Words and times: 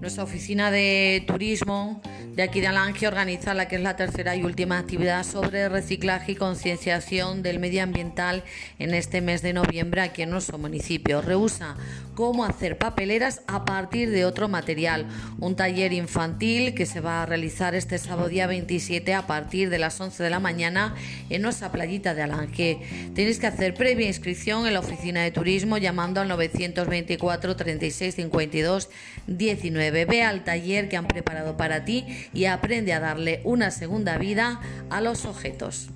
Nuestra 0.00 0.22
oficina 0.22 0.70
de 0.70 1.24
turismo 1.26 2.00
de 2.36 2.44
aquí 2.44 2.60
de 2.60 2.68
Alange 2.68 3.08
organiza 3.08 3.52
la 3.52 3.66
que 3.66 3.74
es 3.74 3.82
la 3.82 3.96
tercera 3.96 4.36
y 4.36 4.44
última 4.44 4.78
actividad 4.78 5.24
sobre 5.24 5.68
reciclaje 5.68 6.32
y 6.32 6.34
concienciación 6.36 7.42
del 7.42 7.58
medio 7.58 7.82
ambiental 7.82 8.44
en 8.78 8.94
este 8.94 9.20
mes 9.20 9.42
de 9.42 9.52
noviembre 9.52 10.02
aquí 10.02 10.22
en 10.22 10.30
nuestro 10.30 10.56
municipio. 10.56 11.20
Reusa 11.20 11.74
cómo 12.14 12.44
hacer 12.44 12.78
papeleras 12.78 13.42
a 13.48 13.64
partir 13.64 14.10
de 14.10 14.24
otro 14.24 14.48
material. 14.48 15.06
Un 15.40 15.56
taller 15.56 15.92
infantil 15.92 16.74
que 16.74 16.86
se 16.86 17.00
va 17.00 17.22
a 17.22 17.26
realizar 17.26 17.74
este 17.74 17.98
sábado 17.98 18.28
día 18.28 18.46
27 18.46 19.14
a 19.14 19.26
partir 19.26 19.68
de 19.68 19.78
las 19.78 20.00
11 20.00 20.22
de 20.22 20.30
la 20.30 20.38
mañana 20.38 20.94
en 21.30 21.42
nuestra 21.42 21.72
playita 21.72 22.14
de 22.14 22.22
Alange. 22.22 23.10
Tenéis 23.16 23.40
que 23.40 23.48
hacer 23.48 23.74
previa 23.74 24.06
inscripción 24.06 24.66
en 24.68 24.74
la 24.74 24.80
oficina 24.80 25.22
de 25.22 25.32
turismo 25.32 25.76
llamando 25.76 26.20
al 26.20 26.28
924 26.28 27.56
36 27.56 28.14
52 28.14 28.90
19 29.26 29.87
Ve 29.90 30.22
al 30.22 30.44
taller 30.44 30.88
que 30.88 30.96
han 30.96 31.06
preparado 31.06 31.56
para 31.56 31.84
ti 31.84 32.06
y 32.32 32.46
aprende 32.46 32.92
a 32.92 33.00
darle 33.00 33.40
una 33.44 33.70
segunda 33.70 34.18
vida 34.18 34.60
a 34.90 35.00
los 35.00 35.24
objetos. 35.24 35.90